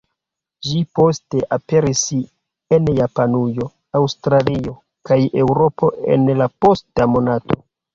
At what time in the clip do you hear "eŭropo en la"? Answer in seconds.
5.47-6.55